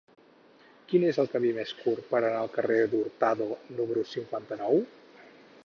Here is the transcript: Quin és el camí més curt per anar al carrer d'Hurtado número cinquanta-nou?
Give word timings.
Quin 0.93 1.03
és 1.09 1.19
el 1.23 1.27
camí 1.33 1.51
més 1.57 1.73
curt 1.81 2.07
per 2.13 2.17
anar 2.21 2.39
al 2.39 2.49
carrer 2.55 2.77
d'Hurtado 2.95 3.51
número 3.81 4.07
cinquanta-nou? 4.15 4.83